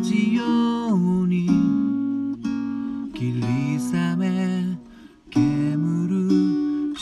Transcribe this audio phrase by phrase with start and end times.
[0.00, 1.48] じように
[3.12, 4.78] 霧りめ
[5.30, 6.94] 煙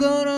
[0.00, 0.29] gonna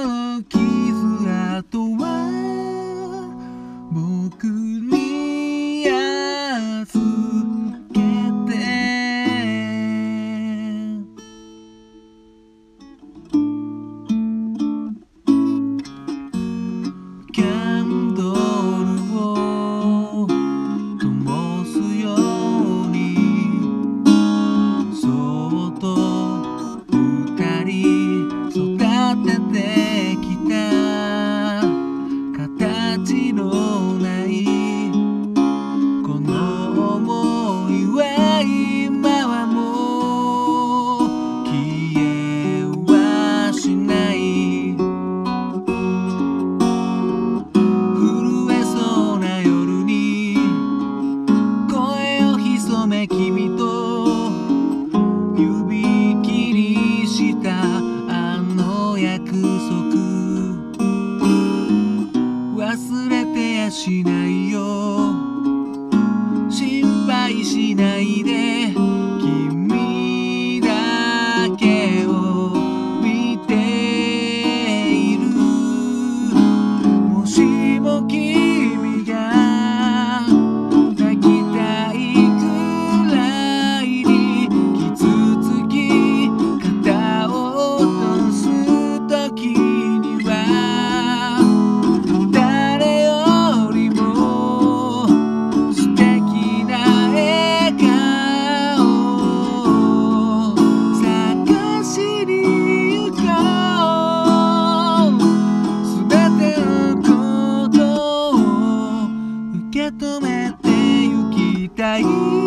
[112.02, 112.41] You.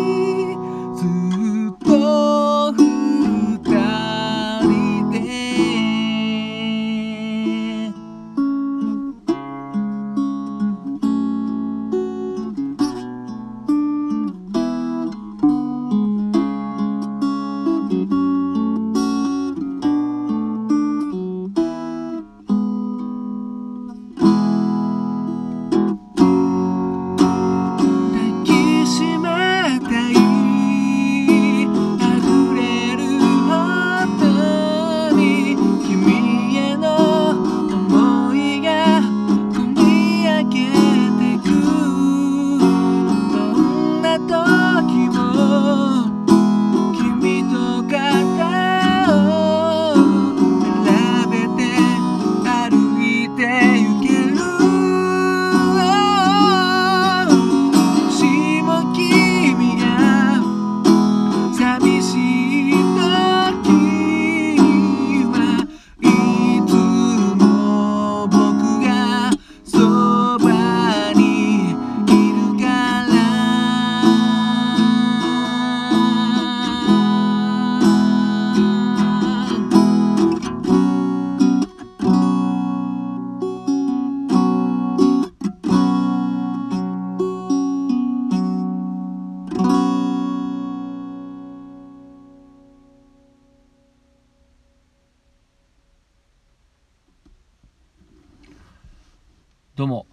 [99.76, 100.06] どうも。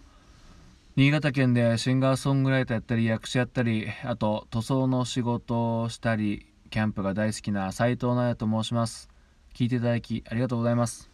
[0.94, 9.08] 新潟県でシンガーソングライターやったり役者やったりあと塗装の仕事をしたりキャンプが大好きな斉藤直也と申します。
[9.54, 11.08] 聞いていただきありがとうございます。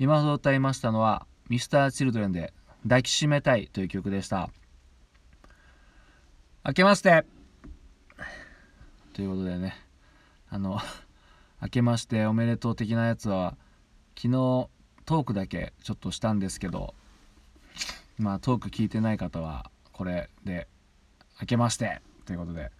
[0.00, 4.50] 今ほど歌いましたのは Mr.Children で抱きしめたいという曲でした。
[6.66, 7.24] 明けまして。
[9.12, 9.76] ということでね。
[10.50, 10.80] あの
[11.62, 13.56] 明けましておめでとう的なやつは
[14.16, 14.32] 昨日
[15.04, 16.96] トークだけちょっとしたんですけど
[18.18, 20.68] まあトーク聞いてない方はこれで
[21.40, 22.70] 明けましてということで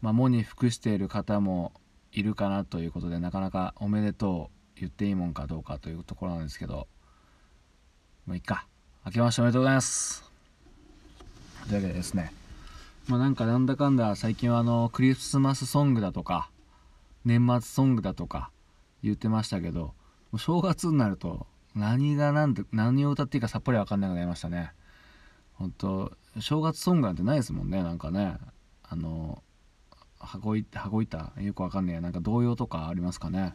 [0.00, 1.72] まあ喪に服している方も
[2.12, 6.88] いるかなということでなかなかおめでとう言っていいもんかどうかというところなんですけど
[8.26, 8.66] もういっか。
[9.04, 10.24] 明けましておめでとうございます。
[11.68, 12.32] というわけでですね
[13.06, 16.50] まあなんかなんだかんだ最近はあのクリスマスソングだとか
[17.24, 18.50] 年末ソングだとか
[19.02, 19.94] 言ってましたけど
[20.36, 21.46] 正月になると
[21.76, 24.72] 何が何で何を歌っていいかさっぱり分かんなくなりましたね。
[25.54, 28.38] 本当正月ソングなんてないですもんねなんかね。
[28.82, 29.42] あの
[30.18, 33.54] 羽子板羽子板よくわかんねえなんか童謡とかありますかね。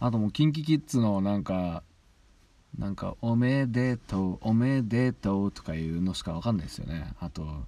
[0.00, 1.84] あともう KinKiKids のなんか
[2.76, 7.14] なんか「おめでとうおめでとう」とかいうのしかわかんないですよね。
[7.20, 7.66] あと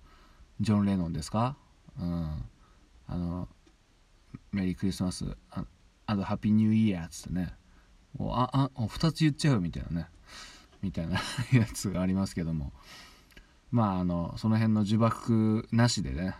[0.61, 1.57] ジョン・レノンですか？
[1.99, 2.45] うん。
[3.07, 3.49] あの
[4.53, 5.65] 「メリークリスマス」あ
[6.07, 7.55] あと「ハッピーニューイヤー」っつってね。
[8.21, 10.09] ああ2つ言っちゃうみたいなね。
[10.83, 11.21] みたいな
[11.53, 12.73] やつがありますけども。
[13.71, 16.35] まああのその辺の呪縛なしでね。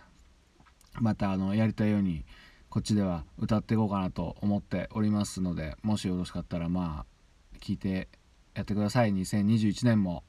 [0.99, 2.25] またあのやりたいように
[2.69, 8.09] こっちでは歌っていこうかなと思っておりますのでもしよろしかったらまあ聞いて
[8.53, 9.13] やってください。
[9.13, 10.23] 2021年も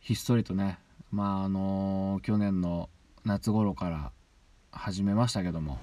[0.00, 0.78] ひっそりとね
[1.10, 2.88] まああの去年の
[3.24, 4.12] 夏頃から
[4.70, 5.78] 始めましたけども。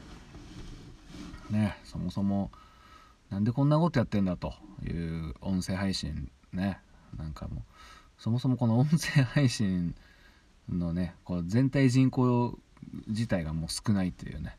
[1.49, 2.51] ねそもそも
[3.29, 4.53] なんでこんなことやってんだと
[4.83, 6.79] いう音声配信ね。
[7.17, 7.63] なんかもう
[8.17, 9.95] そもそもこの音声配信
[10.69, 12.57] のねこう全体人口
[13.07, 14.57] 自体がもう少ないというね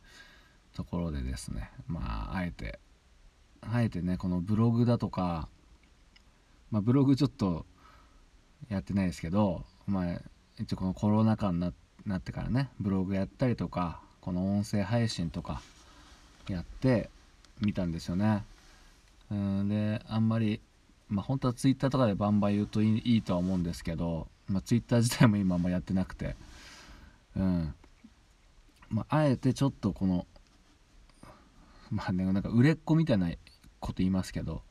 [0.74, 1.70] ところでですね。
[1.86, 2.78] まああえて
[3.60, 5.48] あえてねこのブログだとか
[6.70, 7.66] まあブログちょっと
[8.68, 10.20] やってないですけどまあ
[10.58, 11.70] 一応このコロナ禍にな
[12.18, 15.60] ってからねブログやったりとかこの音声配信とか
[16.48, 17.10] やって
[17.60, 18.44] みたんですよね。
[19.30, 20.60] うんであんまり
[21.08, 26.36] まあ本当はツイッターとかでバンバン言うといいとは思うんですけど、まあ、ツイッター自体も今あんまやってなくて
[27.36, 27.74] うん。
[28.90, 30.26] まあ、あえてちょっとこの
[31.90, 33.30] まあねなんか売れっ子みたいな
[33.78, 34.62] こと言いますけど、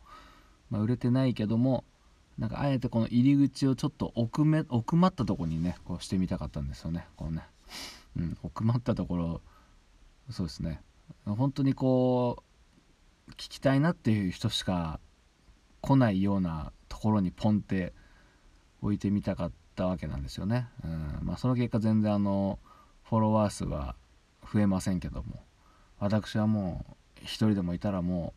[0.69, 1.85] まあ、売れてないけども
[2.37, 7.43] なんかあえてこの入り口をちょっと奥め奥まったとこにねこうしてみたかったんですよねこのね、
[8.17, 9.41] うん、奥まったところ
[10.29, 10.81] そうですね。
[11.25, 12.48] 本当にこう
[13.33, 14.99] 聞きたいなっていう人しか
[15.81, 17.93] 来ないようなところにポンって
[18.81, 21.19] 置いてみたかったわけなんですよね、うん。
[21.23, 22.59] まあ、その結果全然あの
[23.03, 23.95] フォロワー数は
[24.51, 25.43] 増えませんけども
[25.99, 28.33] 私はもう一人でもいたらも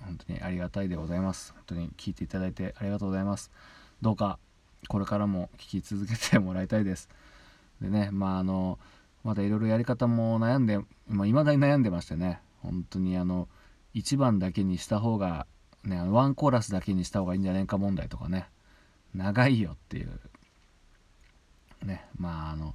[0.00, 1.52] う本当にありがたいでございます。
[1.54, 3.50] 本当に聞いていただいてありがとうございます。
[4.02, 4.38] どうか
[4.88, 7.08] これからも聞き続けてもらいたいです。
[7.80, 8.78] でねまああの
[9.22, 12.40] まだいろいろやり方も悩んでいまだに悩んでましてね。
[12.62, 13.48] 本当にあの
[13.94, 15.46] 1番だけにした方が
[15.84, 18.48] ねワンコーラスだけにした方がいいんじゃないか問題とかね。
[19.14, 20.20] 長いよっていう。
[21.84, 22.04] ね。
[22.16, 22.74] まああの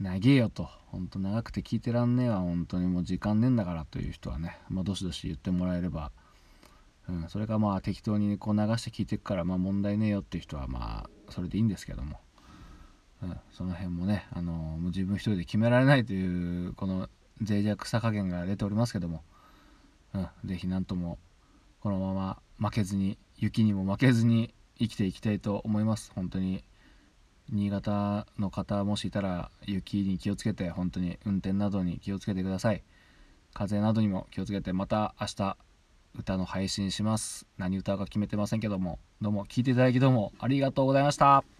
[0.00, 0.68] 長えよと。
[0.86, 2.38] 本当長くて聞いてらんねえわ。
[2.38, 6.10] 本当にもう時間ねえんだからという人はね、まあ、どしどし言ってもらえれば、
[7.08, 12.18] うん、それがまあ適当にこう流して聞いてくからまあ問題ねえよっていう人はまあそれでいいんですけども、
[13.22, 17.08] うん、その辺もねあのもう自分一人で決められないというこの
[17.46, 19.22] 脆弱さ加減が出ておりますけども、
[20.16, 21.18] うん、是非何とも
[21.80, 26.10] このまま負けずに雪にも負けずに生きていきたいと思います。
[26.14, 26.64] 本当に。
[27.48, 32.82] 新潟の方もしいたら雪に気をつけて本当に運転などに気をつけてください。
[33.54, 35.56] 風などにも気をつけてまた明日
[36.18, 37.46] 歌の配信します。
[37.56, 41.55] 何歌か決めてませんけどもどうも聴いていただきどうもありがとうございました。